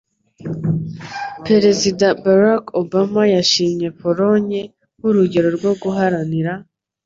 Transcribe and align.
Perezida 1.45 2.05
Barack 2.23 2.65
Obama 2.81 3.21
yashimye 3.35 3.87
Polonye 4.01 4.61
nk'urugero 4.97 5.47
rwo 5.57 5.71
guharanira 5.81 6.53